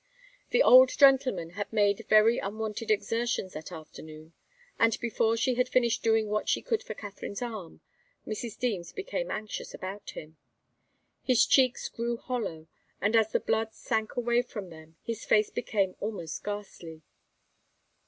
[0.49, 4.33] The old gentleman had made very unwonted exertions that afternoon,
[4.79, 7.81] and before she had finished doing what she could for Katharine's arm,
[8.25, 8.57] Mrs.
[8.57, 10.37] Deems became anxious about him.
[11.21, 12.65] His cheeks grew hollow,
[12.99, 17.03] and as the blood sank away from them his face became almost ghastly.